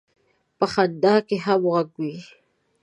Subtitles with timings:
[0.57, 2.15] په خندا کې هم غږ وي.